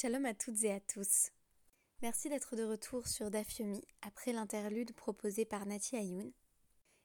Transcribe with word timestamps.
Shalom 0.00 0.26
à 0.26 0.34
toutes 0.34 0.62
et 0.62 0.70
à 0.70 0.78
tous. 0.78 1.32
Merci 2.02 2.28
d'être 2.28 2.54
de 2.54 2.62
retour 2.62 3.08
sur 3.08 3.32
Dafyomi 3.32 3.82
après 4.00 4.32
l'interlude 4.32 4.94
proposé 4.94 5.44
par 5.44 5.66
Nati 5.66 5.96
Ayoun 5.96 6.30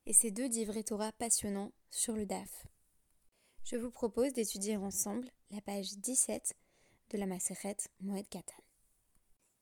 et 0.06 0.14
ces 0.14 0.30
deux 0.30 0.48
divrei 0.48 0.84
Torah 0.84 1.12
passionnants 1.14 1.72
sur 1.90 2.14
le 2.16 2.28
Daf. 2.28 2.68
Je 3.64 3.78
vous 3.78 3.90
propose 3.90 4.32
d'étudier 4.34 4.78
ensemble 4.78 5.28
la 5.50 5.60
page 5.60 5.98
17 5.98 6.54
de 7.10 7.18
la 7.18 7.26
Maseret 7.26 7.78
Moed 8.00 8.30
Katan. 8.30 8.64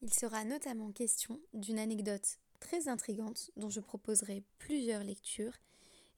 Il 0.01 0.13
sera 0.13 0.43
notamment 0.43 0.91
question 0.91 1.39
d'une 1.53 1.79
anecdote 1.79 2.37
très 2.59 2.89
intrigante 2.89 3.49
dont 3.55 3.69
je 3.69 3.79
proposerai 3.79 4.43
plusieurs 4.57 5.05
lectures 5.05 5.55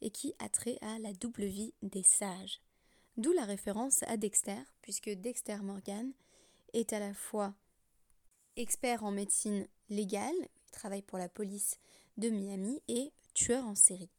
et 0.02 0.10
qui 0.10 0.34
a 0.40 0.50
trait 0.50 0.80
à 0.82 0.98
la 0.98 1.14
double 1.14 1.46
vie 1.46 1.76
des 1.84 2.02
sages. 2.02 2.64
D'où 3.18 3.34
la 3.34 3.46
référence 3.46 4.02
à 4.08 4.18
Dexter, 4.18 4.64
puisque 4.82 5.12
Dexter 5.12 5.58
Morgan 5.58 6.12
est 6.74 6.94
à 6.94 7.00
la 7.00 7.14
fois 7.14 7.54
expert 8.56 9.04
en 9.04 9.12
médecine 9.12 9.68
légale, 9.90 10.36
il 10.40 10.72
travaille 10.72 11.02
pour 11.02 11.18
la 11.18 11.30
police 11.30 11.78
de 12.18 12.30
Miami, 12.30 12.82
et 12.88 13.12
tueur 13.34 13.66
en 13.66 13.76
série. 13.76 14.12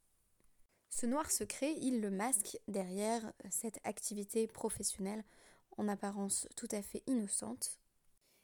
Ce 0.91 1.07
noir 1.07 1.31
secret, 1.31 1.75
il 1.81 2.01
le 2.01 2.11
masque 2.11 2.59
derrière 2.69 3.33
cette 3.51 3.79
activité 3.85 4.47
professionnelle 4.47 5.25
en 5.77 5.89
apparence 5.89 6.49
tout 6.57 6.69
à 6.71 6.83
fait 6.83 7.03
innocente, 7.07 7.79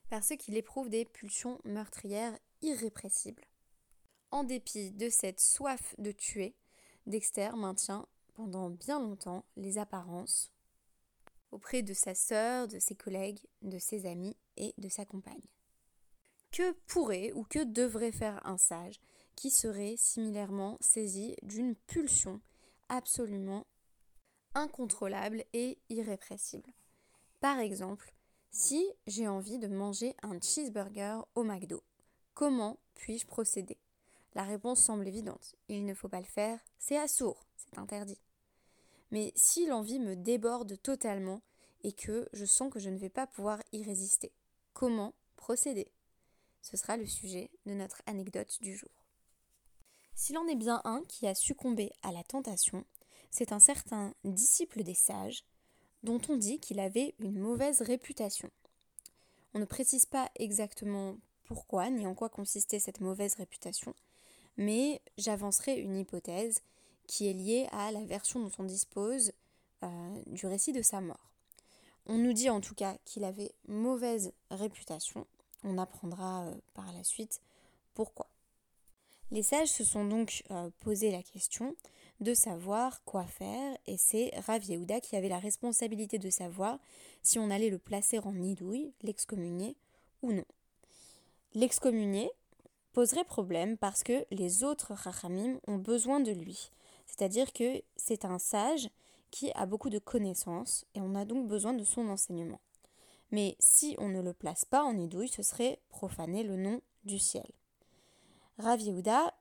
parce 0.09 0.35
qu'il 0.37 0.57
éprouve 0.57 0.89
des 0.89 1.05
pulsions 1.05 1.61
meurtrières 1.65 2.37
irrépressibles. 2.63 3.45
En 4.33 4.45
dépit 4.45 4.91
de 4.93 5.09
cette 5.09 5.41
soif 5.41 5.95
de 5.99 6.13
tuer, 6.13 6.55
Dexter 7.07 7.51
maintient 7.57 8.07
pendant 8.35 8.71
bien 8.71 9.01
longtemps 9.01 9.45
les 9.57 9.79
apparences 9.79 10.53
auprès 11.51 11.83
de 11.83 11.93
sa 11.93 12.15
sœur, 12.15 12.69
de 12.69 12.79
ses 12.79 12.95
collègues, 12.95 13.41
de 13.63 13.79
ses 13.79 14.07
amis 14.07 14.37
et 14.57 14.75
de 14.79 14.89
sa 14.89 15.05
compagne. 15.05 15.49
Que 16.53 16.73
pourrait 16.87 17.33
ou 17.33 17.45
que 17.45 17.63
devrait 17.63 18.13
faire 18.13 18.45
un 18.47 18.59
sage 18.59 19.01
qui 19.37 19.51
serait 19.51 19.95
similairement 19.97 20.77
saisi 20.81 21.37
d'une 21.43 21.75
pulsion 21.75 22.41
absolument 22.89 23.67
incontrôlable 24.55 25.45
et 25.53 25.79
irrépressible? 25.89 26.73
Par 27.41 27.59
exemple, 27.59 28.13
si 28.51 28.85
j'ai 29.07 29.29
envie 29.29 29.59
de 29.59 29.69
manger 29.69 30.15
un 30.23 30.41
cheeseburger 30.41 31.21
au 31.35 31.45
McDo, 31.45 31.85
comment 32.35 32.79
puis-je 32.95 33.27
procéder? 33.27 33.79
La 34.35 34.43
réponse 34.43 34.83
semble 34.83 35.07
évidente. 35.07 35.57
Il 35.69 35.85
ne 35.85 35.95
faut 35.95 36.09
pas 36.09 36.21
le 36.21 36.27
faire, 36.27 36.59
c'est 36.79 36.99
assourd, 36.99 37.45
c'est 37.57 37.79
interdit. 37.79 38.21
Mais 39.11 39.33
si 39.37 39.67
l'envie 39.67 39.99
me 39.99 40.17
déborde 40.17 40.81
totalement 40.83 41.43
et 41.83 41.93
que 41.93 42.29
je 42.33 42.45
sens 42.45 42.73
que 42.73 42.79
je 42.79 42.91
ne 42.91 42.99
vais 42.99 43.09
pas 43.09 43.27
pouvoir 43.27 43.61
y 43.73 43.83
résister, 43.83 44.33
comment 44.73 45.15
procéder? 45.37 45.91
Ce 46.63 46.77
sera 46.77 46.97
le 46.97 47.07
sujet 47.07 47.51
de 47.67 47.75
notre 47.75 48.03
anecdote 48.07 48.59
du 48.61 48.77
jour. 48.77 48.91
S'il 50.15 50.37
en 50.37 50.47
est 50.47 50.57
bien 50.57 50.83
un 50.85 51.03
qui 51.09 51.27
a 51.27 51.35
succombé 51.35 51.93
à 52.03 52.13
la 52.13 52.23
tentation, 52.23 52.85
c'est 53.31 53.53
un 53.53 53.59
certain 53.59 54.15
disciple 54.25 54.83
des 54.83 54.95
sages, 54.95 55.45
dont 56.03 56.21
on 56.29 56.37
dit 56.37 56.61
qu'il 56.61 56.81
avait 56.81 57.15
une 57.19 57.39
mauvaise 57.39 57.83
réputation. 57.83 58.51
On 59.55 59.59
ne 59.59 59.65
précise 59.65 60.07
pas 60.07 60.31
exactement 60.37 61.17
pourquoi 61.45 61.91
ni 61.91 62.07
en 62.07 62.15
quoi 62.15 62.29
consistait 62.29 62.79
cette 62.79 63.01
mauvaise 63.01 63.35
réputation, 63.35 63.95
mais 64.57 65.01
j'avancerai 65.19 65.79
une 65.81 65.97
hypothèse 65.97 66.61
qui 67.11 67.29
est 67.29 67.33
liée 67.33 67.67
à 67.73 67.91
la 67.91 68.05
version 68.05 68.39
dont 68.39 68.53
on 68.61 68.63
dispose 68.63 69.33
euh, 69.83 70.23
du 70.27 70.47
récit 70.47 70.73
de 70.73 70.81
sa 70.81 71.01
mort. 71.01 71.33
On 72.07 72.19
nous 72.19 72.33
dit 72.33 72.49
en 72.49 72.61
tout 72.61 72.77
cas 72.77 72.97
qu'il 73.05 73.25
avait 73.25 73.51
mauvaise 73.67 74.33
réputation. 74.53 75.27
On 75.65 75.77
apprendra 75.77 76.45
euh, 76.45 76.55
par 76.73 76.93
la 76.93 77.03
suite 77.03 77.41
pourquoi. 77.95 78.29
Les 79.33 79.43
sages 79.43 79.71
se 79.71 79.83
sont 79.83 80.05
donc 80.05 80.45
euh, 80.53 80.71
posé 80.79 81.11
la 81.11 81.21
question 81.25 81.75
de 82.21 82.33
savoir 82.33 83.03
quoi 83.03 83.25
faire 83.25 83.77
et 83.89 83.97
c'est 83.97 84.31
Rav 84.47 84.63
Yehuda 84.63 85.01
qui 85.01 85.17
avait 85.17 85.29
la 85.29 85.41
responsabilité 85.41 86.21
de 86.21 86.31
savoir 86.31 86.79
si 87.25 87.41
on 87.41 87.51
allait 87.51 87.71
le 87.71 87.79
placer 87.79 88.21
en 88.21 88.35
nidouille, 88.35 88.93
l'excommunier 89.03 89.75
ou 90.23 90.33
non. 90.33 90.45
L'excommunier 91.55 92.31
poserait 92.93 93.25
problème 93.25 93.77
parce 93.77 94.05
que 94.05 94.25
les 94.31 94.63
autres 94.63 94.95
rachamim 94.95 95.59
ont 95.67 95.79
besoin 95.79 96.21
de 96.21 96.31
lui. 96.31 96.71
C'est-à-dire 97.11 97.53
que 97.53 97.83
c'est 97.97 98.25
un 98.25 98.39
sage 98.39 98.89
qui 99.31 99.51
a 99.53 99.67
beaucoup 99.67 99.91
de 99.91 99.99
connaissances 99.99 100.87
et 100.95 101.01
on 101.01 101.15
a 101.15 101.25
donc 101.25 101.49
besoin 101.49 101.73
de 101.73 101.85
son 101.85 102.09
enseignement. 102.09 102.61
Mais 103.31 103.57
si 103.59 103.95
on 103.99 104.09
ne 104.09 104.21
le 104.21 104.33
place 104.33 104.65
pas 104.65 104.83
en 104.83 104.97
idouille, 104.99 105.29
ce 105.29 105.43
serait 105.43 105.81
profaner 105.89 106.43
le 106.43 106.57
nom 106.57 106.81
du 107.05 107.19
ciel. 107.19 107.47
Rav 108.59 108.81
Yehuda 108.81 109.33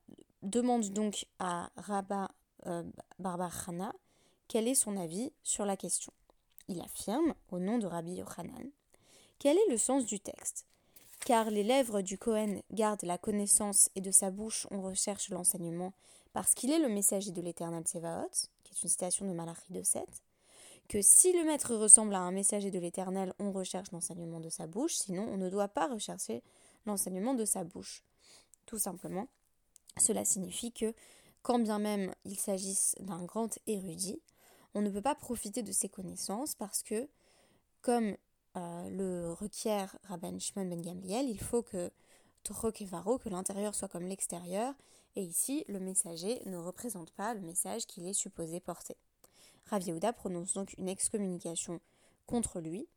demande 0.43 0.89
donc 0.89 1.25
à 1.39 1.69
Rabba 1.75 2.29
euh, 2.67 2.83
quel 4.47 4.67
est 4.67 4.75
son 4.75 4.97
avis 4.97 5.31
sur 5.43 5.65
la 5.65 5.77
question. 5.77 6.13
Il 6.67 6.81
affirme, 6.81 7.33
au 7.51 7.59
nom 7.59 7.77
de 7.77 7.87
Rabbi 7.87 8.13
Yochanan, 8.13 8.69
quel 9.39 9.57
est 9.57 9.69
le 9.69 9.77
sens 9.77 10.05
du 10.05 10.19
texte? 10.19 10.65
Car 11.25 11.49
les 11.49 11.63
lèvres 11.63 12.01
du 12.01 12.17
Kohen 12.17 12.61
gardent 12.71 13.03
la 13.03 13.17
connaissance 13.17 13.89
et 13.95 14.01
de 14.01 14.11
sa 14.11 14.31
bouche 14.31 14.67
on 14.71 14.81
recherche 14.81 15.29
l'enseignement 15.29 15.93
parce 16.33 16.53
qu'il 16.53 16.71
est 16.71 16.79
le 16.79 16.89
messager 16.89 17.31
de 17.31 17.41
l'éternel 17.41 17.83
Tsevaot, 17.83 18.29
qui 18.63 18.73
est 18.73 18.83
une 18.83 18.89
citation 18.89 19.25
de 19.25 19.33
Malachi 19.33 19.73
2.7, 19.73 20.03
que 20.87 21.01
si 21.01 21.33
le 21.33 21.45
maître 21.45 21.75
ressemble 21.75 22.15
à 22.15 22.19
un 22.19 22.31
messager 22.31 22.71
de 22.71 22.79
l'éternel, 22.79 23.33
on 23.39 23.51
recherche 23.51 23.91
l'enseignement 23.91 24.39
de 24.39 24.49
sa 24.49 24.67
bouche, 24.67 24.95
sinon 24.95 25.27
on 25.29 25.37
ne 25.37 25.49
doit 25.49 25.67
pas 25.67 25.87
rechercher 25.87 26.41
l'enseignement 26.85 27.33
de 27.33 27.45
sa 27.45 27.63
bouche. 27.63 28.03
Tout 28.65 28.79
simplement, 28.79 29.27
cela 29.97 30.25
signifie 30.25 30.71
que, 30.71 30.93
quand 31.41 31.59
bien 31.59 31.79
même 31.79 32.13
il 32.25 32.39
s'agisse 32.39 32.95
d'un 32.99 33.23
grand 33.23 33.57
érudit, 33.67 34.21
on 34.73 34.81
ne 34.81 34.89
peut 34.89 35.01
pas 35.01 35.15
profiter 35.15 35.63
de 35.63 35.71
ses 35.71 35.89
connaissances 35.89 36.55
parce 36.55 36.83
que, 36.83 37.07
comme 37.81 38.15
euh, 38.57 38.89
le 38.89 39.31
requiert 39.33 39.97
Rabban 40.03 40.39
Shimon 40.39 40.65
ben 40.65 40.81
Gamliel, 40.81 41.29
il 41.29 41.39
faut 41.39 41.61
que 41.61 41.91
que 42.43 43.29
l'intérieur 43.29 43.75
soit 43.75 43.87
comme 43.87 44.07
l'extérieur, 44.07 44.73
et 45.15 45.23
ici, 45.23 45.65
le 45.67 45.79
messager 45.79 46.41
ne 46.45 46.57
représente 46.57 47.11
pas 47.11 47.33
le 47.33 47.41
message 47.41 47.85
qu'il 47.85 48.07
est 48.07 48.13
supposé 48.13 48.59
porter. 48.59 48.95
Rav 49.65 49.83
Yehuda 49.83 50.13
prononce 50.13 50.53
donc 50.53 50.73
une 50.77 50.89
excommunication 50.89 51.79
contre 52.25 52.59
lui. 52.59 52.87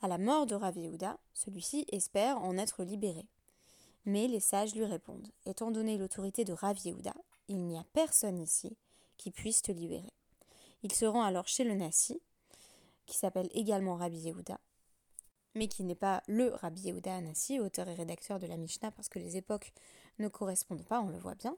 À 0.00 0.08
la 0.08 0.18
mort 0.18 0.46
de 0.46 0.54
Rav 0.54 0.76
Yehuda, 0.76 1.18
celui-ci 1.34 1.86
espère 1.90 2.38
en 2.38 2.58
être 2.58 2.84
libéré. 2.84 3.26
Mais 4.04 4.28
les 4.28 4.40
sages 4.40 4.74
lui 4.74 4.84
répondent 4.84 5.28
Étant 5.46 5.70
donné 5.70 5.98
l'autorité 5.98 6.44
de 6.44 6.52
Rav 6.52 6.78
Yehuda, 6.78 7.14
il 7.48 7.64
n'y 7.66 7.78
a 7.78 7.84
personne 7.92 8.38
ici 8.38 8.76
qui 9.16 9.30
puisse 9.30 9.62
te 9.62 9.72
libérer. 9.72 10.12
Il 10.82 10.92
se 10.92 11.04
rend 11.04 11.22
alors 11.22 11.48
chez 11.48 11.64
le 11.64 11.74
Nassi, 11.74 12.20
qui 13.06 13.16
s'appelle 13.16 13.48
également 13.52 13.96
Rabbi 13.96 14.18
Yehuda, 14.18 14.60
mais 15.58 15.66
qui 15.66 15.82
n'est 15.82 15.96
pas 15.96 16.22
le 16.28 16.54
Rabbi 16.54 16.82
Yehuda 16.82 17.16
Anassi, 17.16 17.58
auteur 17.58 17.88
et 17.88 17.94
rédacteur 17.94 18.38
de 18.38 18.46
la 18.46 18.56
Mishnah, 18.56 18.92
parce 18.92 19.08
que 19.08 19.18
les 19.18 19.36
époques 19.36 19.72
ne 20.20 20.28
correspondent 20.28 20.86
pas, 20.86 21.00
on 21.00 21.08
le 21.08 21.18
voit 21.18 21.34
bien, 21.34 21.56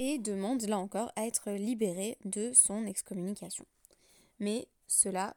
et 0.00 0.18
demande 0.18 0.62
là 0.62 0.78
encore 0.78 1.12
à 1.14 1.26
être 1.26 1.52
libéré 1.52 2.18
de 2.24 2.52
son 2.52 2.84
excommunication. 2.86 3.64
Mais 4.40 4.66
cela 4.88 5.36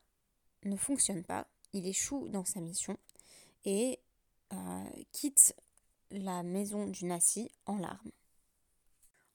ne 0.64 0.76
fonctionne 0.76 1.24
pas, 1.24 1.48
il 1.74 1.86
échoue 1.86 2.28
dans 2.30 2.46
sa 2.46 2.62
mission 2.62 2.98
et 3.64 4.00
euh, 4.52 4.84
quitte 5.12 5.56
la 6.10 6.42
maison 6.42 6.88
du 6.88 7.06
Nassi 7.06 7.52
en 7.68 7.78
larmes. 7.78 8.12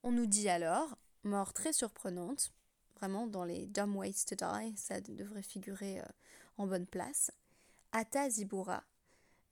On 0.03 0.10
nous 0.10 0.26
dit 0.26 0.49
alors, 0.49 0.99
mort 1.22 1.53
très 1.53 1.72
surprenante, 1.72 2.53
vraiment 2.97 3.28
dans 3.28 3.44
les 3.44 3.66
Dumb 3.66 3.94
Ways 3.94 4.25
to 4.26 4.34
Die, 4.34 4.76
ça 4.76 5.00
devrait 5.00 5.43
figurer 5.43 6.00
euh, 6.00 6.04
en 6.59 6.66
bonne 6.66 6.87
place, 6.87 7.31
Ata 7.93 8.28
Zibura, 8.28 8.84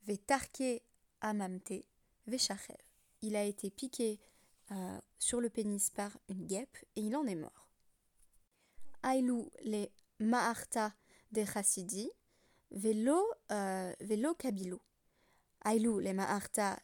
Vetarke 0.06 0.82
Amamte, 1.20 1.84
Veshachev. 2.26 2.76
Il 3.22 3.34
a 3.36 3.44
été 3.44 3.70
piqué 3.70 4.20
euh, 4.70 4.98
sur 5.18 5.40
le 5.40 5.50
pénis 5.50 5.90
par 5.90 6.16
une 6.28 6.46
guêpe 6.46 6.76
et 6.94 7.00
il 7.00 7.16
en 7.16 7.26
est 7.26 7.34
mort. 7.34 7.68
Ailou 9.02 9.50
les 9.64 9.90
Maharta 10.20 10.92
de 11.32 11.44
Chassidi, 11.44 12.10
Velo, 12.70 13.24
euh, 13.50 13.92
velo 14.00 14.34
Kabilou. 14.34 14.80
Ailou 15.64 15.98
les 15.98 16.12
Maharta 16.12 16.78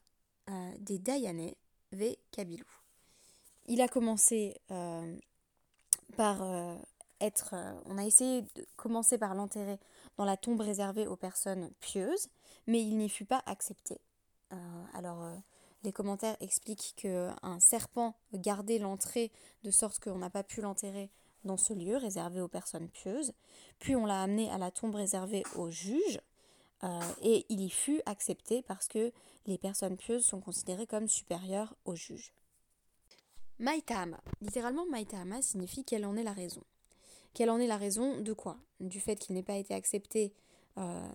euh, 0.49 0.73
des 0.79 0.99
Dayane, 0.99 1.53
Ve 1.93 2.17
Kabilou. 2.31 2.67
Il 3.67 3.81
a 3.81 3.89
commencé 3.89 4.61
par 6.17 6.43
être. 7.21 7.55
on 7.87 7.99
a 7.99 8.05
essayé 8.05 8.43
de 8.43 8.67
commencer 8.77 9.19
par 9.19 9.35
l'enterrer 9.35 9.79
dans 10.17 10.25
la 10.25 10.37
tombe 10.37 10.61
réservée 10.61 11.07
aux 11.07 11.17
personnes 11.17 11.71
pieuses, 11.81 12.29
mais 12.67 12.83
il 12.83 12.97
n'y 12.97 13.09
fut 13.09 13.25
pas 13.25 13.43
accepté. 13.47 14.01
Euh, 14.53 14.85
alors, 14.95 15.23
euh, 15.23 15.35
les 15.83 15.93
commentaires 15.93 16.37
expliquent 16.41 16.95
qu'un 16.97 17.61
serpent 17.61 18.15
gardait 18.33 18.79
l'entrée 18.79 19.33
de 19.63 19.71
sorte 19.71 19.99
qu'on 20.03 20.19
n'a 20.19 20.31
pas 20.31 20.43
pu 20.43 20.61
l'enterrer 20.61 21.11
dans 21.45 21.57
ce 21.57 21.73
lieu 21.73 21.97
réservé 21.97 22.41
aux 22.41 22.49
personnes 22.49 22.89
pieuses. 22.89 23.33
Puis 23.79 23.95
on 23.95 24.07
l'a 24.07 24.23
amené 24.23 24.51
à 24.51 24.59
la 24.59 24.71
tombe 24.71 24.95
réservée 24.95 25.43
aux 25.57 25.71
juges, 25.71 26.21
et 27.23 27.47
il 27.49 27.61
y 27.63 27.71
fut 27.71 28.03
accepté 28.05 28.61
parce 28.61 28.89
que 28.89 29.11
les 29.47 29.57
personnes 29.57 29.97
pieuses 29.97 30.27
sont 30.27 30.41
considérées 30.41 30.87
comme 30.87 31.09
supérieures 31.09 31.75
aux 31.87 31.95
juges. 31.95 32.35
Maïtama. 33.59 34.21
Littéralement, 34.41 34.85
Maïtama 34.87 35.41
signifie 35.41 35.85
quelle 35.85 36.05
en 36.05 36.17
est 36.17 36.25
la 36.25 36.33
raison. 36.33 36.63
Quelle 37.35 37.51
en 37.51 37.59
est 37.59 37.67
la 37.67 37.77
raison 37.77 38.21
de 38.21 38.33
quoi? 38.33 38.57
Du 38.81 39.01
fait 39.01 39.17
qu'il 39.17 39.35
n'ait 39.35 39.43
pas 39.43 39.57
été 39.57 39.75
accepté 39.75 40.33
euh, 40.79 41.09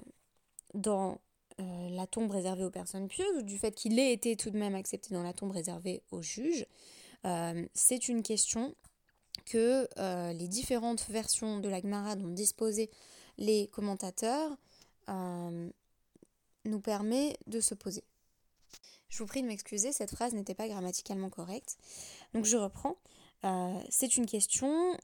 dans 0.73 1.19
euh, 1.59 1.89
la 1.89 2.07
tombe 2.07 2.29
réservée 2.29 2.65
aux 2.65 2.69
personnes 2.69 3.07
pieuses 3.07 3.37
ou 3.37 3.41
du 3.41 3.57
fait 3.57 3.71
qu'il 3.71 3.97
ait 3.97 4.11
été 4.11 4.35
tout 4.35 4.49
de 4.49 4.57
même 4.57 4.75
accepté 4.75 5.13
dans 5.13 5.23
la 5.23 5.33
tombe 5.33 5.51
réservée 5.51 6.03
aux 6.11 6.21
juges 6.21 6.65
euh, 7.25 7.65
C'est 7.73 8.09
une 8.09 8.21
question 8.21 8.75
que 9.45 9.87
les 10.33 10.47
différentes 10.47 11.09
versions 11.09 11.59
de 11.59 11.69
la 11.69 11.81
Gemara 11.81 12.15
dont 12.15 12.27
disposaient 12.27 12.91
les 13.37 13.67
commentateurs 13.67 14.57
nous 15.07 16.81
permet 16.81 17.35
de 17.47 17.59
se 17.59 17.73
poser. 17.73 18.03
Je 19.07 19.17
vous 19.17 19.25
prie 19.25 19.41
de 19.41 19.47
m'excuser, 19.47 19.91
cette 19.91 20.11
phrase 20.11 20.33
n'était 20.33 20.53
pas 20.53 20.67
grammaticalement 20.67 21.31
correcte. 21.31 21.77
Donc 22.35 22.45
je 22.45 22.57
reprends. 22.57 22.97
C'est 23.89 24.17
une 24.17 24.27
question 24.27 24.95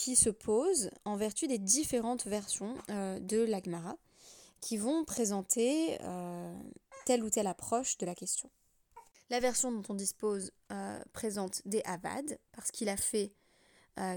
qui 0.00 0.16
se 0.16 0.30
pose 0.30 0.90
en 1.04 1.16
vertu 1.16 1.46
des 1.46 1.58
différentes 1.58 2.24
versions 2.26 2.74
euh, 2.88 3.20
de 3.20 3.42
l'Agmara 3.42 3.98
qui 4.62 4.78
vont 4.78 5.04
présenter 5.04 5.98
euh, 6.00 6.58
telle 7.04 7.22
ou 7.22 7.28
telle 7.28 7.46
approche 7.46 7.98
de 7.98 8.06
la 8.06 8.14
question. 8.14 8.48
La 9.28 9.40
version 9.40 9.70
dont 9.70 9.82
on 9.90 9.94
dispose 9.94 10.52
présente 11.12 11.60
des 11.66 11.82
Avad 11.84 12.38
parce 12.52 12.70
qu'il 12.70 12.88
a 12.88 12.96
fait 12.96 13.32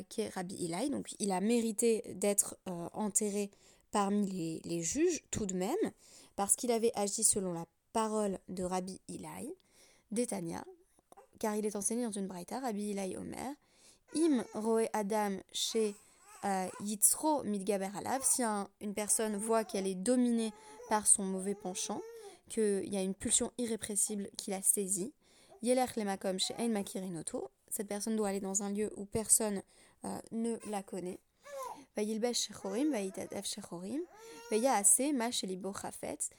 qu'est 0.09 0.29
Rabbi 0.29 0.55
Ilai, 0.55 0.89
donc 0.89 1.13
il 1.19 1.31
a 1.31 1.39
mérité 1.39 2.01
d'être 2.15 2.57
enterré 2.93 3.51
parmi 3.91 4.27
les, 4.31 4.61
les, 4.63 4.81
juges 4.81 5.21
tout 5.29 5.45
de 5.45 5.53
même 5.53 5.91
parce 6.35 6.55
qu'il 6.55 6.71
avait 6.71 6.91
agi 6.95 7.23
selon 7.23 7.53
la 7.53 7.67
parole 7.91 8.39
de 8.47 8.63
Rabbi 8.63 8.99
Ilai, 9.07 9.55
d'Etania, 10.11 10.65
car 11.37 11.55
il 11.55 11.65
est 11.65 11.75
enseigné 11.75 12.05
dans 12.05 12.11
une 12.11 12.27
braïta, 12.27 12.59
Rabbi 12.59 12.91
Ilai 12.91 13.17
Omer, 13.17 13.53
Im 14.15 14.43
roe 14.53 14.87
Adam 14.93 15.37
chez 15.51 15.95
euh, 16.45 16.67
Yitzro 16.81 17.43
midgaber 17.43 17.89
alav, 17.97 18.21
si 18.23 18.43
une 18.81 18.93
personne 18.93 19.35
voit 19.37 19.63
qu'elle 19.63 19.87
est 19.87 19.95
dominée 19.95 20.53
par 20.89 21.07
son 21.07 21.23
mauvais 21.23 21.55
penchant, 21.55 22.01
qu'il 22.49 22.87
y 22.93 22.97
a 22.97 23.01
une 23.01 23.15
pulsion 23.15 23.51
irrépressible 23.57 24.29
qui 24.37 24.51
la 24.51 24.61
saisit, 24.61 25.13
Yelech 25.61 25.95
lemakom 25.95 26.39
chez 26.39 26.53
Ein 26.59 26.69
makirinoto, 26.69 27.49
cette 27.69 27.87
personne 27.87 28.15
doit 28.15 28.29
aller 28.29 28.41
dans 28.41 28.63
un 28.63 28.69
lieu 28.69 28.91
où 28.97 29.05
personne 29.05 29.63
euh, 30.05 30.19
ne 30.31 30.57
la 30.69 30.83
connaît. 30.83 31.19
Vayilbesh 31.95 32.47
shechorim, 32.47 32.91
vayitadef 32.91 33.45
shechorim, 33.45 34.01
veyaase 34.51 35.13
ma 35.13 35.31
shelibo 35.31 35.71
chafetz, 35.73 36.29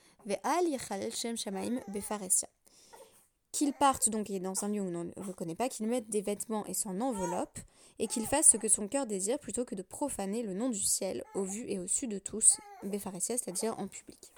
Qu'ils 3.55 3.73
partent 3.73 4.09
donc 4.09 4.33
dans 4.33 4.65
un 4.65 4.69
lieu 4.69 4.81
où 4.81 4.89
on 4.89 5.05
ne 5.05 5.27
le 5.27 5.33
connaît 5.33 5.55
pas, 5.55 5.69
qu'ils 5.69 5.87
mettent 5.87 6.11
des 6.11 6.23
vêtements 6.23 6.67
et 6.67 6.75
s'en 6.75 7.01
enveloppent, 7.01 7.61
et 8.01 8.09
qu'ils 8.09 8.27
fassent 8.27 8.51
ce 8.51 8.57
que 8.57 8.67
son 8.67 8.89
cœur 8.89 9.07
désire 9.07 9.39
plutôt 9.39 9.65
que 9.65 9.77
de 9.77 9.83
profaner 9.83 10.43
le 10.43 10.55
nom 10.55 10.71
du 10.71 10.83
ciel 10.83 11.23
au 11.37 11.45
vu 11.45 11.65
et 11.69 11.79
au 11.79 11.87
su 11.87 12.09
de 12.09 12.19
tous, 12.19 12.59
Befaresia, 12.83 13.39
c'est-à-dire 13.39 13.79
en 13.79 13.87
public. 13.87 14.33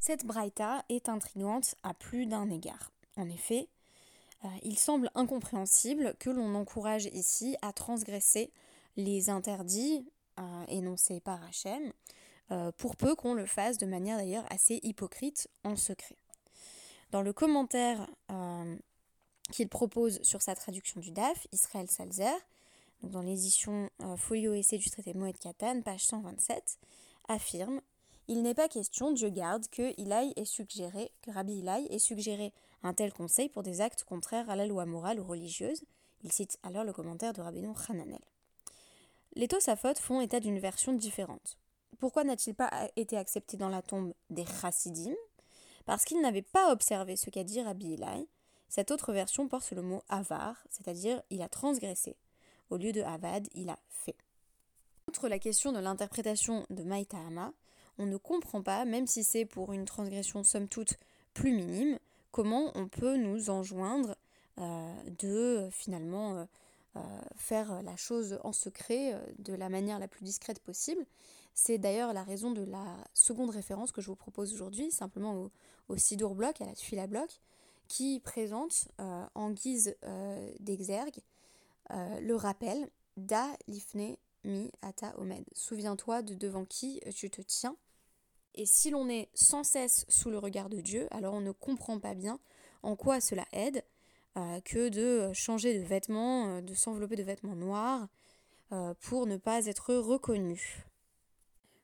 Cette 0.00 0.26
braïta 0.26 0.84
est 0.88 1.08
intrigante 1.08 1.76
à 1.84 1.94
plus 1.94 2.26
d'un 2.26 2.50
égard. 2.50 2.90
En 3.16 3.28
effet, 3.28 3.68
euh, 4.44 4.48
il 4.64 4.80
semble 4.80 5.12
incompréhensible 5.14 6.16
que 6.18 6.30
l'on 6.30 6.56
encourage 6.56 7.04
ici 7.12 7.56
à 7.62 7.72
transgresser 7.72 8.50
les 8.96 9.30
interdits 9.30 10.10
euh, 10.40 10.64
énoncés 10.66 11.20
par 11.20 11.40
Hachem, 11.44 11.92
euh, 12.50 12.72
pour 12.72 12.96
peu 12.96 13.14
qu'on 13.14 13.34
le 13.34 13.46
fasse 13.46 13.78
de 13.78 13.86
manière 13.86 14.16
d'ailleurs 14.18 14.44
assez 14.50 14.80
hypocrite 14.82 15.46
en 15.62 15.76
secret. 15.76 16.16
Dans 17.14 17.22
le 17.22 17.32
commentaire 17.32 18.10
euh, 18.32 18.76
qu'il 19.52 19.68
propose 19.68 20.20
sur 20.22 20.42
sa 20.42 20.56
traduction 20.56 20.98
du 20.98 21.12
DAF, 21.12 21.46
Israël 21.52 21.88
Salzer, 21.88 22.34
dans 23.04 23.22
l'édition 23.22 23.88
euh, 24.02 24.16
Folio 24.16 24.52
Essai 24.52 24.78
du 24.78 24.90
traité 24.90 25.14
Moed 25.14 25.38
Katan, 25.38 25.80
page 25.82 26.06
127, 26.06 26.76
affirme 27.28 27.80
Il 28.26 28.42
n'est 28.42 28.52
pas 28.52 28.66
question, 28.66 29.12
Dieu 29.12 29.28
garde, 29.28 29.68
que 29.68 29.94
ait 29.96 30.44
suggéré, 30.44 31.12
Rabbi 31.28 31.58
Ilaï 31.58 31.86
ait 31.88 32.00
suggéré 32.00 32.52
un 32.82 32.94
tel 32.94 33.12
conseil 33.12 33.48
pour 33.48 33.62
des 33.62 33.80
actes 33.80 34.02
contraires 34.02 34.50
à 34.50 34.56
la 34.56 34.66
loi 34.66 34.84
morale 34.84 35.20
ou 35.20 35.24
religieuse. 35.24 35.84
Il 36.24 36.32
cite 36.32 36.58
alors 36.64 36.82
le 36.82 36.92
commentaire 36.92 37.32
de 37.32 37.42
Rabbi 37.42 37.62
Hananel. 37.88 38.18
Les 39.36 39.46
Tosafot 39.46 39.94
font 40.00 40.20
état 40.20 40.40
d'une 40.40 40.58
version 40.58 40.92
différente. 40.92 41.58
Pourquoi 42.00 42.24
n'a-t-il 42.24 42.56
pas 42.56 42.72
été 42.96 43.16
accepté 43.16 43.56
dans 43.56 43.68
la 43.68 43.82
tombe 43.82 44.14
des 44.30 44.44
Chassidim? 44.44 45.14
Parce 45.86 46.04
qu'il 46.04 46.20
n'avait 46.20 46.42
pas 46.42 46.72
observé 46.72 47.16
ce 47.16 47.30
qu'a 47.30 47.44
dit 47.44 47.62
Rabbi 47.62 47.94
Eli. 47.94 48.28
Cette 48.68 48.90
autre 48.90 49.12
version 49.12 49.48
porte 49.48 49.70
le 49.72 49.82
mot 49.82 50.02
avar, 50.08 50.56
c'est-à-dire 50.70 51.22
il 51.30 51.42
a 51.42 51.48
transgressé. 51.48 52.16
Au 52.70 52.76
lieu 52.76 52.92
de 52.92 53.02
avad, 53.02 53.46
il 53.54 53.68
a 53.68 53.78
fait. 53.88 54.16
Outre 55.06 55.28
la 55.28 55.38
question 55.38 55.72
de 55.72 55.78
l'interprétation 55.78 56.66
de 56.70 56.82
Maïtahama, 56.82 57.52
on 57.98 58.06
ne 58.06 58.16
comprend 58.16 58.62
pas, 58.62 58.84
même 58.84 59.06
si 59.06 59.22
c'est 59.22 59.44
pour 59.44 59.72
une 59.72 59.84
transgression 59.84 60.42
somme 60.42 60.66
toute 60.66 60.98
plus 61.34 61.52
minime, 61.52 61.98
comment 62.32 62.72
on 62.74 62.88
peut 62.88 63.16
nous 63.16 63.50
enjoindre 63.50 64.16
euh, 64.58 64.94
de 65.18 65.68
finalement 65.70 66.34
euh, 66.34 66.44
faire 67.36 67.82
la 67.82 67.96
chose 67.96 68.38
en 68.44 68.52
secret 68.52 69.20
de 69.38 69.52
la 69.52 69.68
manière 69.68 69.98
la 69.98 70.08
plus 70.08 70.24
discrète 70.24 70.60
possible. 70.60 71.04
C'est 71.54 71.78
d'ailleurs 71.78 72.12
la 72.12 72.24
raison 72.24 72.50
de 72.50 72.62
la 72.62 72.84
seconde 73.14 73.50
référence 73.50 73.92
que 73.92 74.00
je 74.00 74.08
vous 74.08 74.16
propose 74.16 74.52
aujourd'hui, 74.52 74.90
simplement 74.90 75.34
au, 75.34 75.50
au 75.88 75.96
Sidour 75.96 76.34
Bloc, 76.34 76.60
à 76.60 76.66
la 76.66 76.74
Tuila 76.74 77.06
Bloc, 77.06 77.40
qui 77.88 78.20
présente 78.20 78.88
euh, 79.00 79.24
en 79.34 79.50
guise 79.50 79.96
euh, 80.04 80.50
d'exergue 80.60 81.20
euh, 81.90 82.20
le 82.20 82.34
rappel 82.34 82.88
Da 83.16 83.46
Lifne 83.68 84.16
Mi 84.44 84.70
Ata 84.82 85.18
Omed. 85.18 85.44
Souviens-toi 85.52 86.22
de 86.22 86.34
devant 86.34 86.64
qui 86.64 87.00
tu 87.14 87.30
te 87.30 87.40
tiens. 87.42 87.76
Et 88.54 88.66
si 88.66 88.90
l'on 88.90 89.08
est 89.08 89.28
sans 89.34 89.64
cesse 89.64 90.06
sous 90.08 90.30
le 90.30 90.38
regard 90.38 90.68
de 90.68 90.80
Dieu, 90.80 91.08
alors 91.10 91.34
on 91.34 91.40
ne 91.40 91.52
comprend 91.52 91.98
pas 91.98 92.14
bien 92.14 92.38
en 92.82 92.96
quoi 92.96 93.20
cela 93.20 93.44
aide 93.52 93.82
que 94.64 94.88
de 94.88 95.32
changer 95.32 95.78
de 95.78 95.84
vêtements, 95.84 96.60
de 96.60 96.74
s'envelopper 96.74 97.16
de 97.16 97.22
vêtements 97.22 97.56
noirs 97.56 98.08
pour 99.00 99.26
ne 99.26 99.36
pas 99.36 99.66
être 99.66 99.94
reconnu. 99.94 100.84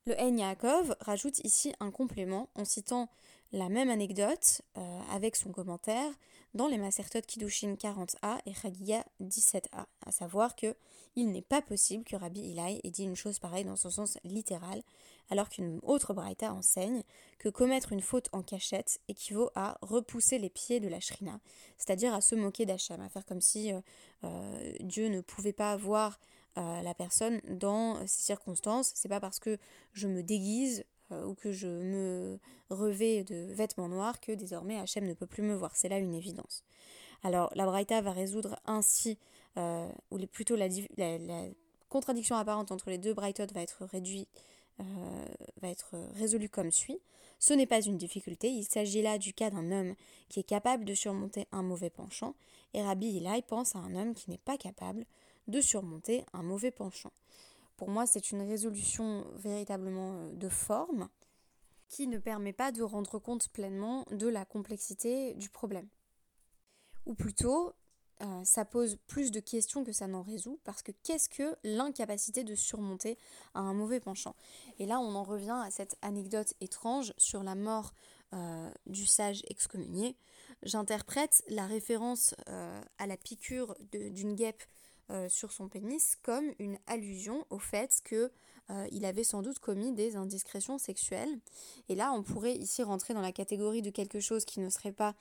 Le 0.06 0.14
Yaakov 0.18 0.96
rajoute 1.00 1.38
ici 1.44 1.72
un 1.78 1.90
complément 1.90 2.48
en 2.56 2.64
citant 2.64 3.08
la 3.52 3.68
même 3.68 3.90
anecdote 3.90 4.62
euh, 4.76 5.00
avec 5.12 5.36
son 5.36 5.52
commentaire 5.52 6.10
dans 6.54 6.66
les 6.66 6.78
Masertot 6.78 7.20
Kiddushin 7.20 7.74
40a 7.74 8.40
et 8.46 8.54
Chagiga 8.54 9.04
17a, 9.20 9.86
à 10.04 10.12
savoir 10.12 10.56
que 10.56 10.74
il 11.16 11.32
n'est 11.32 11.42
pas 11.42 11.62
possible 11.62 12.04
que 12.04 12.16
Rabbi 12.16 12.40
Ilai 12.40 12.80
ait 12.84 12.90
dit 12.90 13.04
une 13.04 13.16
chose 13.16 13.38
pareille 13.38 13.64
dans 13.64 13.76
son 13.76 13.90
sens 13.90 14.18
littéral, 14.24 14.82
alors 15.28 15.48
qu'une 15.48 15.80
autre 15.82 16.14
braïta 16.14 16.52
enseigne 16.52 17.02
que 17.38 17.48
commettre 17.48 17.92
une 17.92 18.00
faute 18.00 18.28
en 18.32 18.42
cachette 18.42 19.00
équivaut 19.08 19.50
à 19.54 19.78
repousser 19.82 20.38
les 20.38 20.50
pieds 20.50 20.80
de 20.80 20.88
la 20.88 21.00
shrina, 21.00 21.40
c'est-à-dire 21.78 22.14
à 22.14 22.20
se 22.20 22.34
moquer 22.34 22.66
d'Hachem, 22.66 23.00
à 23.00 23.08
faire 23.08 23.24
comme 23.26 23.40
si 23.40 23.72
euh, 23.72 23.80
euh, 24.24 24.72
Dieu 24.80 25.08
ne 25.08 25.20
pouvait 25.20 25.52
pas 25.52 25.76
voir 25.76 26.18
la 26.56 26.92
personne 26.92 27.40
dans 27.48 28.06
ces 28.06 28.22
circonstances. 28.22 28.92
C'est 28.94 29.08
pas 29.08 29.20
parce 29.20 29.38
que 29.38 29.56
je 29.94 30.08
me 30.08 30.22
déguise 30.22 30.80
euh, 30.80 30.99
ou 31.10 31.34
que 31.34 31.52
je 31.52 31.66
me 31.66 32.38
revais 32.70 33.24
de 33.24 33.52
vêtements 33.52 33.88
noirs 33.88 34.20
que 34.20 34.32
désormais 34.32 34.78
Hachem 34.78 35.06
ne 35.06 35.14
peut 35.14 35.26
plus 35.26 35.42
me 35.42 35.54
voir. 35.54 35.76
C'est 35.76 35.88
là 35.88 35.98
une 35.98 36.14
évidence. 36.14 36.64
Alors 37.22 37.50
la 37.54 37.66
Braïta 37.66 38.00
va 38.00 38.12
résoudre 38.12 38.58
ainsi, 38.66 39.18
euh, 39.56 39.90
ou 40.10 40.18
plutôt 40.26 40.56
la, 40.56 40.68
contradiction 41.88 42.36
apparente 42.36 42.70
entre 42.70 42.88
les 42.90 42.98
deux 42.98 43.14
Braïtot 43.14 43.52
va 43.52 43.62
être 43.62 43.84
réduite, 43.84 44.28
euh, 44.80 45.26
va 45.60 45.68
être 45.68 45.96
résolue 46.14 46.48
comme 46.48 46.70
suit. 46.70 47.00
Ce 47.38 47.54
n'est 47.54 47.66
pas 47.66 47.80
une 47.80 47.96
difficulté, 47.96 48.50
il 48.50 48.64
s'agit 48.64 49.02
là 49.02 49.18
du 49.18 49.32
cas 49.32 49.50
d'un 49.50 49.72
homme 49.72 49.94
qui 50.28 50.40
est 50.40 50.44
capable 50.44 50.84
de 50.84 50.94
surmonter 50.94 51.46
un 51.52 51.62
mauvais 51.62 51.90
penchant, 51.90 52.34
et 52.74 52.82
Rabbi 52.82 53.06
Ilai 53.06 53.42
pense 53.42 53.74
à 53.74 53.78
un 53.78 53.94
homme 53.94 54.14
qui 54.14 54.30
n'est 54.30 54.38
pas 54.38 54.58
capable 54.58 55.06
de 55.48 55.60
surmonter 55.60 56.24
un 56.32 56.42
mauvais 56.42 56.70
penchant. 56.70 57.12
Pour 57.80 57.88
moi, 57.88 58.04
c'est 58.04 58.30
une 58.30 58.42
résolution 58.42 59.26
véritablement 59.36 60.12
euh, 60.12 60.32
de 60.34 60.50
forme 60.50 61.08
qui 61.88 62.08
ne 62.08 62.18
permet 62.18 62.52
pas 62.52 62.72
de 62.72 62.82
rendre 62.82 63.18
compte 63.18 63.48
pleinement 63.48 64.04
de 64.10 64.28
la 64.28 64.44
complexité 64.44 65.32
du 65.32 65.48
problème. 65.48 65.88
Ou 67.06 67.14
plutôt, 67.14 67.72
euh, 68.20 68.44
ça 68.44 68.66
pose 68.66 68.98
plus 69.06 69.30
de 69.30 69.40
questions 69.40 69.82
que 69.82 69.92
ça 69.92 70.08
n'en 70.08 70.20
résout, 70.20 70.60
parce 70.62 70.82
que 70.82 70.92
qu'est-ce 71.02 71.30
que 71.30 71.56
l'incapacité 71.64 72.44
de 72.44 72.54
surmonter 72.54 73.16
un 73.54 73.72
mauvais 73.72 73.98
penchant? 73.98 74.36
Et 74.78 74.84
là, 74.84 75.00
on 75.00 75.14
en 75.14 75.24
revient 75.24 75.62
à 75.64 75.70
cette 75.70 75.96
anecdote 76.02 76.52
étrange 76.60 77.14
sur 77.16 77.42
la 77.42 77.54
mort 77.54 77.94
euh, 78.34 78.70
du 78.84 79.06
sage 79.06 79.40
excommunié. 79.48 80.18
J'interprète 80.64 81.42
la 81.48 81.64
référence 81.66 82.34
à 82.46 83.06
la 83.06 83.16
piqûre 83.16 83.74
d'une 83.90 84.34
guêpe 84.34 84.62
euh, 85.10 85.28
sur 85.28 85.50
son 85.50 85.68
pénis 85.68 86.16
comme 86.22 86.52
une 86.60 86.78
allusion 86.86 87.44
au 87.50 87.58
fait 87.58 88.00
que 88.04 88.30
euh, 88.70 88.86
il 88.92 89.04
avait 89.04 89.24
sans 89.24 89.42
doute 89.42 89.58
commis 89.58 89.92
des 89.92 90.14
indiscrétions 90.14 90.78
sexuelles. 90.78 91.40
Et 91.88 91.96
là, 91.96 92.12
on 92.12 92.22
pourrait 92.22 92.54
ici 92.54 92.84
rentrer 92.84 93.12
dans 93.12 93.20
la 93.20 93.32
catégorie 93.32 93.82
de 93.82 93.90
quelque 93.90 94.20
chose 94.20 94.44
qui 94.44 94.60
ne 94.60 94.68
serait 94.68 94.92
pas 94.92 95.16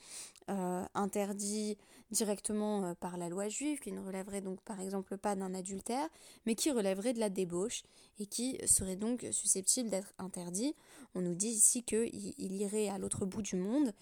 euh, 0.52 0.86
interdit 0.94 1.76
directement 2.12 2.94
par 2.96 3.18
la 3.18 3.30
loi 3.30 3.50
juive, 3.50 3.80
qui 3.80 3.92
ne 3.92 4.00
relèverait 4.00 4.42
donc 4.42 4.62
par 4.62 4.80
exemple 4.80 5.18
pas 5.18 5.36
d'un 5.36 5.56
adultère, 5.56 6.08
mais 6.46 6.54
qui 6.54 6.70
relèverait 6.70 7.14
de 7.14 7.20
la 7.20 7.30
débauche 7.30 7.82
et 8.20 8.28
qui 8.28 8.60
serait 8.68 8.96
donc 8.96 9.26
susceptible 9.32 9.90
d'être 9.90 10.14
interdit. 10.20 10.76
On 11.16 11.22
nous 11.22 11.36
dit 11.36 11.50
ici 11.50 11.82
qu'il 11.82 12.36
il 12.38 12.56
irait 12.62 12.90
à 12.90 13.00
l'autre 13.00 13.26
bout 13.26 13.42
du 13.42 13.56
monde 13.56 13.94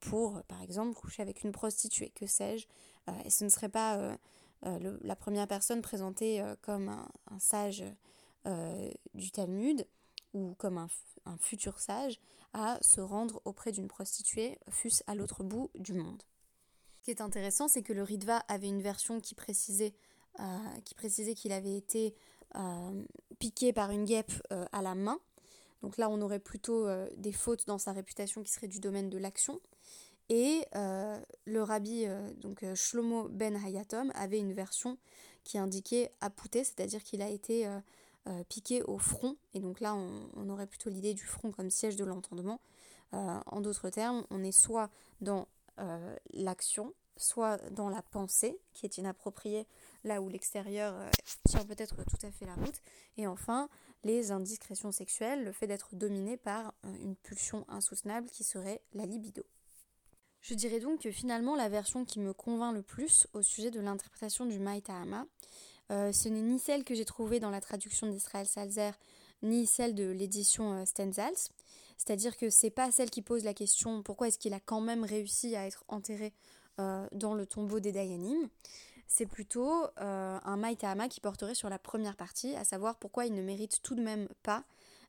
pour, 0.00 0.42
par 0.44 0.62
exemple, 0.62 0.94
coucher 0.94 1.22
avec 1.22 1.44
une 1.44 1.52
prostituée, 1.52 2.12
que 2.14 2.26
sais-je, 2.26 2.66
et 3.24 3.30
ce 3.30 3.44
ne 3.44 3.48
serait 3.48 3.68
pas 3.68 4.16
la 4.64 5.16
première 5.16 5.46
personne 5.46 5.82
présentée 5.82 6.42
comme 6.62 6.88
un 6.88 7.38
sage 7.38 7.84
euh, 8.46 8.90
du 9.14 9.30
Talmud 9.30 9.86
ou 10.34 10.54
comme 10.58 10.76
un, 10.76 10.88
futur 11.38 11.80
sage 11.80 12.20
à 12.52 12.78
se 12.82 13.00
rendre 13.00 13.40
auprès 13.46 13.72
d'une 13.72 13.88
prostituée, 13.88 14.58
fût-ce 14.68 15.02
à 15.06 15.14
l'autre 15.14 15.42
bout 15.42 15.70
du 15.74 15.94
monde. 15.94 16.22
Ce 16.98 17.04
qui 17.04 17.10
est 17.10 17.22
intéressant, 17.22 17.68
c'est 17.68 17.82
que 17.82 17.94
le 17.94 18.02
Ritva 18.02 18.38
avait 18.48 18.68
une 18.68 18.82
version 18.82 19.18
qui 19.18 19.34
précisait 19.34 19.94
euh, 20.40 20.80
qui 20.84 20.94
précisait 20.94 21.34
qu'il 21.34 21.52
avait 21.52 21.76
été 21.76 22.14
euh, 22.56 23.04
piqué 23.38 23.72
par 23.72 23.90
une 23.90 24.04
guêpe 24.04 24.32
à 24.50 24.82
la 24.82 24.94
main. 24.94 25.18
Donc 25.80 25.96
là, 25.96 26.10
on 26.10 26.20
aurait 26.20 26.40
plutôt 26.40 26.86
des 27.16 27.32
fautes 27.32 27.66
dans 27.66 27.78
sa 27.78 27.92
réputation 27.92 28.42
qui 28.42 28.52
seraient 28.52 28.68
du 28.68 28.80
domaine 28.80 29.08
de 29.08 29.18
l'action. 29.18 29.60
Et 30.30 30.64
le 30.72 31.62
rabbi 31.62 32.06
donc 32.40 32.64
Shlomo 32.74 33.28
ben 33.28 33.56
Hayatom 33.56 34.10
avait 34.14 34.38
une 34.38 34.52
version 34.52 34.96
qui 35.44 35.58
indiquait 35.58 36.10
apouté, 36.20 36.64
c'est-à-dire 36.64 37.02
qu'il 37.02 37.20
a 37.20 37.28
été 37.28 37.68
euh, 38.26 38.42
piqué 38.44 38.82
au 38.84 38.96
front, 38.96 39.36
et 39.52 39.60
donc 39.60 39.80
là 39.80 39.94
on, 39.94 40.48
aurait 40.48 40.66
plutôt 40.66 40.88
l'idée 40.88 41.12
du 41.12 41.24
front 41.26 41.52
comme 41.52 41.68
siège 41.68 41.94
de 41.96 42.06
l'entendement. 42.06 42.58
Euh, 43.12 43.38
en 43.44 43.60
d'autres 43.60 43.90
termes, 43.90 44.24
on 44.30 44.42
est 44.42 44.50
soit 44.50 44.88
dans 45.20 45.46
euh, 45.78 46.16
l'action, 46.32 46.94
soit 47.18 47.58
dans 47.72 47.90
la 47.90 48.00
pensée, 48.00 48.58
qui 48.72 48.86
est 48.86 48.96
inappropriée 48.96 49.66
là 50.04 50.22
où 50.22 50.30
l'extérieur 50.30 50.94
tient 51.46 51.66
peut-être 51.66 51.96
tout 51.96 52.26
à 52.26 52.30
fait 52.30 52.46
la 52.46 52.54
route, 52.54 52.80
et 53.18 53.26
enfin 53.26 53.68
les 54.04 54.32
indiscrétions 54.32 54.90
sexuelles, 54.90 55.44
le 55.44 55.52
fait 55.52 55.66
d'être 55.66 55.94
dominé 55.94 56.38
par 56.38 56.72
une 57.02 57.16
pulsion 57.16 57.66
insoutenable 57.68 58.30
qui 58.30 58.42
serait 58.42 58.80
la 58.94 59.04
libido. 59.04 59.44
Je 60.44 60.52
dirais 60.52 60.78
donc 60.78 61.00
que 61.00 61.10
finalement 61.10 61.56
la 61.56 61.70
version 61.70 62.04
qui 62.04 62.20
me 62.20 62.34
convainc 62.34 62.74
le 62.74 62.82
plus 62.82 63.26
au 63.32 63.40
sujet 63.40 63.70
de 63.70 63.80
l'interprétation 63.80 64.44
du 64.44 64.58
Maïtahama, 64.58 65.24
euh, 65.90 66.12
ce 66.12 66.28
n'est 66.28 66.42
ni 66.42 66.58
celle 66.58 66.84
que 66.84 66.94
j'ai 66.94 67.06
trouvée 67.06 67.40
dans 67.40 67.48
la 67.48 67.62
traduction 67.62 68.08
d'Israël 68.08 68.46
Salzer, 68.46 68.92
ni 69.42 69.66
celle 69.66 69.94
de 69.94 70.04
l'édition 70.04 70.74
euh, 70.74 70.84
Stenzals. 70.84 71.48
C'est-à-dire 71.96 72.36
que 72.36 72.50
c'est 72.50 72.68
pas 72.68 72.92
celle 72.92 73.08
qui 73.08 73.22
pose 73.22 73.42
la 73.42 73.54
question 73.54 74.02
pourquoi 74.02 74.28
est-ce 74.28 74.38
qu'il 74.38 74.52
a 74.52 74.60
quand 74.60 74.82
même 74.82 75.02
réussi 75.02 75.56
à 75.56 75.66
être 75.66 75.82
enterré 75.88 76.34
euh, 76.78 77.06
dans 77.12 77.32
le 77.32 77.46
tombeau 77.46 77.80
des 77.80 77.92
Dayanim. 77.92 78.50
C'est 79.06 79.26
plutôt 79.26 79.86
un 79.96 80.56
Maïtahama 80.56 81.08
qui 81.08 81.20
porterait 81.20 81.54
sur 81.54 81.70
la 81.70 81.78
première 81.78 82.16
partie, 82.16 82.54
à 82.56 82.64
savoir 82.64 82.96
pourquoi 82.96 83.26
il 83.26 83.34
ne 83.34 83.42
mérite 83.42 83.80
tout 83.82 83.94
de 83.94 84.02
même 84.02 84.28
pas 84.42 84.64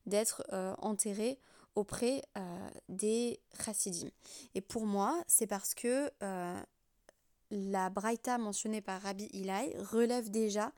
d'être 0.05 0.45
enterré 0.81 1.39
auprès 1.75 2.21
des 2.89 3.39
Chassidim. 3.63 4.09
Et 4.55 4.61
pour 4.61 4.85
moi, 4.85 5.21
c'est 5.27 5.47
parce 5.47 5.73
que 5.73 6.09
la 7.51 7.89
Braïta 7.89 8.37
mentionnée 8.37 8.81
par 8.81 9.01
Rabbi 9.01 9.29
Ilai 9.33 9.75
relève 9.91 10.29
déjà 10.29 10.71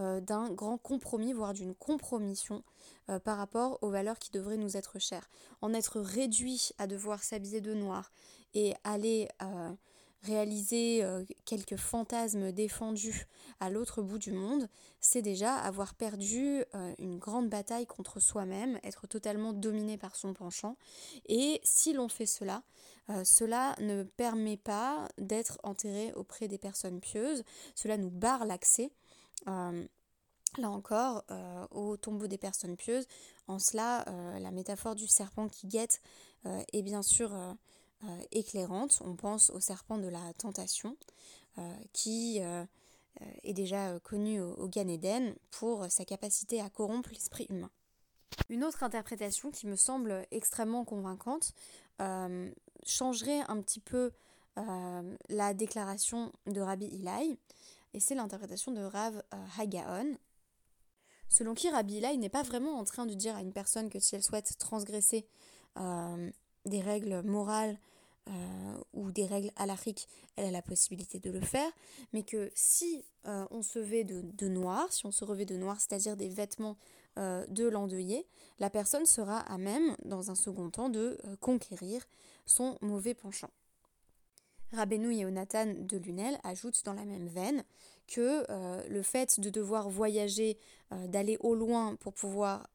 euh, 0.00 0.20
d'un 0.20 0.50
grand 0.50 0.78
compromis, 0.78 1.32
voire 1.32 1.54
d'une 1.54 1.74
compromission 1.74 2.62
euh, 3.10 3.18
par 3.18 3.38
rapport 3.38 3.78
aux 3.82 3.90
valeurs 3.90 4.18
qui 4.18 4.30
devraient 4.30 4.56
nous 4.56 4.76
être 4.76 4.98
chères. 4.98 5.28
En 5.62 5.72
être 5.72 6.00
réduit 6.00 6.70
à 6.78 6.86
devoir 6.86 7.22
s'habiller 7.22 7.60
de 7.60 7.74
noir 7.74 8.12
et 8.54 8.74
aller 8.84 9.28
euh, 9.42 9.72
réaliser 10.26 11.04
quelques 11.44 11.76
fantasmes 11.76 12.52
défendus 12.52 13.26
à 13.60 13.70
l'autre 13.70 14.02
bout 14.02 14.18
du 14.18 14.32
monde, 14.32 14.68
c'est 15.00 15.22
déjà 15.22 15.54
avoir 15.54 15.94
perdu 15.94 16.64
une 16.98 17.18
grande 17.18 17.48
bataille 17.48 17.86
contre 17.86 18.20
soi-même, 18.20 18.78
être 18.82 19.06
totalement 19.06 19.52
dominé 19.52 19.96
par 19.96 20.16
son 20.16 20.34
penchant. 20.34 20.76
Et 21.26 21.60
si 21.64 21.92
l'on 21.92 22.08
fait 22.08 22.26
cela, 22.26 22.62
euh, 23.10 23.22
cela 23.24 23.76
ne 23.80 24.02
permet 24.02 24.56
pas 24.56 25.08
d'être 25.18 25.58
enterré 25.62 26.12
auprès 26.14 26.48
des 26.48 26.58
personnes 26.58 27.00
pieuses, 27.00 27.44
cela 27.74 27.96
nous 27.96 28.10
barre 28.10 28.44
l'accès. 28.44 28.90
Euh, 29.48 29.86
là 30.58 30.70
encore, 30.70 31.22
euh, 31.30 31.66
au 31.70 31.96
tombeau 31.96 32.26
des 32.26 32.38
personnes 32.38 32.76
pieuses. 32.76 33.06
En 33.46 33.58
cela, 33.58 34.04
la 34.40 34.50
métaphore 34.50 34.96
du 34.96 35.06
serpent 35.06 35.48
qui 35.48 35.68
guette 35.68 36.00
est 36.72 36.82
bien 36.82 37.02
sûr 37.02 37.30
éclairante. 38.30 39.02
On 39.04 39.16
pense 39.16 39.50
au 39.50 39.60
serpent 39.60 39.98
de 39.98 40.08
la 40.08 40.32
tentation, 40.34 40.96
qui 41.92 42.38
est 42.38 43.52
déjà 43.54 43.98
connu 44.00 44.40
au, 44.40 44.54
au 44.54 44.68
Gan 44.68 45.34
pour 45.50 45.90
sa 45.90 46.04
capacité 46.04 46.60
à 46.60 46.68
corrompre 46.70 47.10
l'esprit 47.12 47.46
humain. 47.48 47.70
Une 48.48 48.64
autre 48.64 48.82
interprétation 48.82 49.50
qui 49.50 49.66
me 49.66 49.76
semble 49.76 50.26
extrêmement 50.30 50.84
convaincante 50.84 51.52
euh, 52.00 52.50
changerait 52.84 53.40
un 53.48 53.60
petit 53.60 53.80
peu 53.80 54.12
euh, 54.58 55.16
la 55.28 55.54
déclaration 55.54 56.32
de 56.46 56.60
Rabbi 56.60 56.86
Ilai, 56.86 57.38
et 57.94 58.00
c'est 58.00 58.14
l'interprétation 58.14 58.72
de 58.72 58.82
Rav 58.82 59.22
euh, 59.34 59.44
Hagaon, 59.58 60.16
selon 61.28 61.54
qui 61.54 61.70
Rabbi 61.70 61.96
Ilai 61.96 62.16
n'est 62.18 62.28
pas 62.28 62.42
vraiment 62.42 62.78
en 62.78 62.84
train 62.84 63.06
de 63.06 63.14
dire 63.14 63.34
à 63.36 63.40
une 63.40 63.52
personne 63.52 63.88
que 63.88 63.98
si 63.98 64.14
elle 64.14 64.22
souhaite 64.22 64.58
transgresser 64.58 65.26
des 66.66 66.80
règles 66.80 67.22
morales 67.22 67.78
ou 68.92 69.12
des 69.12 69.24
règles 69.24 69.52
halachiques, 69.54 70.08
elle 70.34 70.46
a 70.46 70.50
la 70.50 70.62
possibilité 70.62 71.20
de 71.20 71.30
le 71.30 71.40
faire, 71.40 71.70
mais 72.12 72.24
que 72.24 72.50
si 72.56 73.04
on 73.24 73.62
se 73.62 73.78
vêt 73.78 74.02
de, 74.02 74.48
noir, 74.48 74.92
si 74.92 75.06
on 75.06 75.12
se 75.12 75.24
revêt 75.24 75.44
de 75.44 75.56
noir, 75.56 75.80
c'est-à-dire 75.80 76.16
des 76.16 76.28
vêtements 76.28 76.76
euh, 77.18 77.46
de 77.48 77.66
l'endeuillé, 77.66 78.26
la 78.58 78.68
personne 78.68 79.06
sera 79.06 79.38
à 79.38 79.56
même, 79.56 79.96
dans 80.04 80.30
un 80.30 80.34
second 80.34 80.68
temps, 80.68 80.90
de 80.90 81.18
euh, 81.24 81.36
conquérir 81.40 82.02
son 82.44 82.76
mauvais 82.82 83.14
penchant. 83.14 83.48
Rabbeinu 84.72 85.14
Yonatan 85.14 85.76
de 85.78 85.96
Lunel 85.96 86.38
ajoute 86.44 86.84
dans 86.84 86.92
la 86.92 87.06
même 87.06 87.28
veine 87.28 87.64
que 88.06 88.44
euh, 88.50 88.86
le 88.86 89.00
fait 89.00 89.40
de 89.40 89.48
devoir 89.48 89.88
voyager, 89.88 90.58
d'aller 90.90 91.38
au 91.40 91.54
loin 91.54 91.96
pour 91.96 92.12
pouvoir 92.12 92.68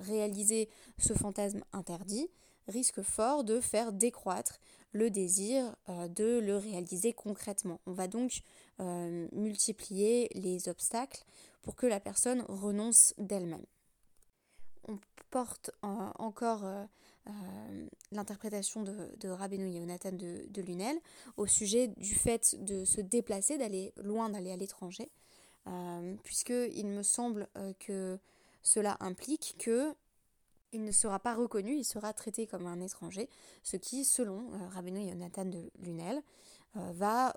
réaliser 0.00 0.68
ce 0.98 1.14
fantasme 1.14 1.64
interdit, 1.72 2.28
risque 2.68 3.02
fort 3.02 3.44
de 3.44 3.60
faire 3.60 3.92
décroître 3.92 4.58
le 4.92 5.10
désir 5.10 5.76
de 5.88 6.38
le 6.38 6.56
réaliser 6.56 7.12
concrètement. 7.12 7.80
On 7.86 7.92
va 7.92 8.08
donc 8.08 8.40
multiplier 8.78 10.30
les 10.34 10.68
obstacles 10.68 11.24
pour 11.62 11.76
que 11.76 11.86
la 11.86 12.00
personne 12.00 12.44
renonce 12.48 13.12
d'elle-même 13.18 13.66
on 14.88 14.98
porte 15.30 15.70
encore 15.82 16.64
euh, 16.64 16.84
euh, 17.28 17.86
l'interprétation 18.12 18.82
de, 18.82 19.10
de 19.18 19.28
Rabbeinu 19.28 19.68
Yonatan 19.70 20.12
de, 20.12 20.62
Lunel 20.62 20.96
au 21.36 21.46
sujet 21.46 21.88
du 21.88 22.14
fait 22.14 22.56
de 22.64 22.84
se 22.84 23.00
déplacer, 23.00 23.58
d'aller 23.58 23.92
loin, 23.96 24.30
d'aller 24.30 24.52
à 24.52 24.56
l'étranger, 24.56 25.10
euh, 25.66 26.14
puisqu'il 26.22 26.86
me 26.86 27.02
semble 27.02 27.48
que 27.80 28.18
cela 28.62 28.96
implique 29.00 29.56
que 29.58 29.94
il 30.72 30.84
ne 30.84 30.92
sera 30.92 31.18
pas 31.18 31.34
reconnu, 31.34 31.76
il 31.76 31.84
sera 31.84 32.12
traité 32.12 32.46
comme 32.46 32.66
un 32.66 32.80
étranger, 32.80 33.28
ce 33.62 33.76
qui, 33.76 34.04
selon 34.04 34.50
Rabbeinu 34.70 35.00
Yonatan 35.00 35.46
de 35.46 35.70
Lunel, 35.78 36.22
va 36.74 37.32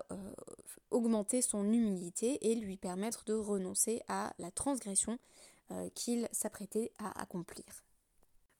augmenter 0.90 1.40
son 1.40 1.64
humilité 1.72 2.50
et 2.50 2.54
lui 2.54 2.76
permettre 2.76 3.24
de 3.24 3.34
renoncer 3.34 4.02
à 4.08 4.32
la 4.38 4.50
transgression 4.50 5.18
euh, 5.72 5.88
qu'il 5.94 6.28
s'apprêtait 6.32 6.90
à 6.98 7.20
accomplir. 7.20 7.64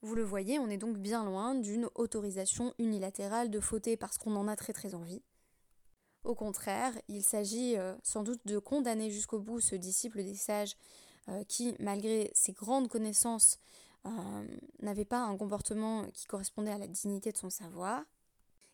Vous 0.01 0.15
le 0.15 0.23
voyez, 0.23 0.61
on 0.61 0.69
est 0.69 0.79
donc 0.79 0.97
bien 0.97 1.25
loin 1.25 1.57
d'une 1.57 1.89
autorisation 1.97 2.73
unilatérale 2.79 3.51
de 3.51 3.59
fauter 3.59 3.97
parce 3.97 4.17
qu'on 4.17 4.37
en 4.37 4.47
a 4.47 4.55
très 4.55 4.73
très 4.73 4.95
envie. 4.95 5.21
Au 6.23 6.37
contraire, 6.37 6.93
il 7.09 7.25
s'agit 7.25 7.77
euh, 7.77 7.97
sans 8.05 8.23
doute 8.23 8.41
de 8.45 8.59
condamner 8.59 9.11
jusqu'au 9.11 9.41
bout 9.41 9.61
ce 9.61 9.75
disciple 9.75 10.23
des 10.23 10.37
sages 10.37 10.77
euh, 11.29 11.43
qui, 11.45 11.75
malgré 11.81 12.31
ses 12.33 12.53
grandes 12.53 12.89
connaissances, 12.89 13.59
n'avait 14.81 15.05
pas 15.05 15.21
un 15.21 15.37
comportement 15.37 16.05
qui 16.13 16.27
correspondait 16.27 16.73
à 16.73 16.79
la 16.79 16.87
dignité 16.87 17.33
de 17.33 17.37
son 17.37 17.51
savoir. 17.51 18.03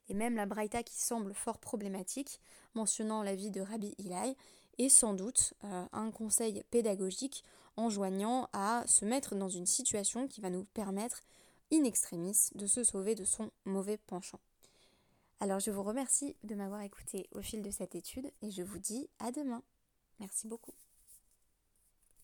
Et 0.09 0.15
même 0.15 0.37
la 0.37 0.47
Braïta 0.47 0.83
qui 0.83 1.01
semble 1.01 1.35
fort 1.35 1.59
problématique, 1.59 2.41
mentionnant 2.75 3.23
la 3.23 3.35
vie 3.35 3.51
de 3.51 3.61
Rabbi 3.61 3.95
Ilai, 3.99 4.37
est 4.79 4.89
sans 4.89 5.15
doute 5.15 5.55
un 5.63 6.11
conseil 6.11 6.63
pédagogique 6.71 7.45
enjoignant 7.77 8.49
à 8.53 8.85
se 8.87 9.05
mettre 9.05 9.35
dans 9.35 9.49
une 9.49 9.67
situation 9.67 10.29
qui 10.29 10.41
va 10.41 10.51
nous 10.51 10.65
permettre 10.65 11.23
in 11.73 11.85
extremis 11.85 12.51
de 12.55 12.67
se 12.67 12.85
sauver 12.85 13.15
de 13.15 13.25
son 13.25 13.51
mauvais 13.65 13.99
penchant. 13.99 14.41
Alors 15.41 15.61
je 15.61 15.71
vous 15.71 15.83
remercie 15.83 16.37
de 16.45 16.55
m'avoir 16.55 16.81
écouté 16.83 17.29
au 17.33 17.43
fil 17.43 17.63
de 17.63 17.71
cette 17.71 17.95
étude 17.95 18.31
et 18.43 18.51
je 18.51 18.63
vous 18.63 18.79
dis 18.79 19.09
à 19.19 19.33
demain. 19.33 19.63
Merci 20.21 20.47
beaucoup. 20.47 20.86